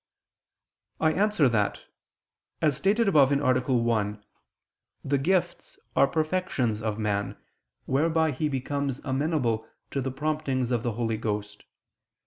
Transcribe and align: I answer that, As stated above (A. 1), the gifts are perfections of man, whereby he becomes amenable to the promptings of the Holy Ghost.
I 0.99 1.11
answer 1.13 1.47
that, 1.47 1.85
As 2.59 2.75
stated 2.75 3.07
above 3.07 3.31
(A. 3.31 3.61
1), 3.73 4.25
the 5.05 5.17
gifts 5.19 5.77
are 5.95 6.07
perfections 6.07 6.81
of 6.81 6.97
man, 6.97 7.37
whereby 7.85 8.31
he 8.31 8.49
becomes 8.49 8.97
amenable 9.03 9.67
to 9.91 10.01
the 10.01 10.09
promptings 10.09 10.71
of 10.71 10.81
the 10.81 10.93
Holy 10.93 11.17
Ghost. 11.17 11.65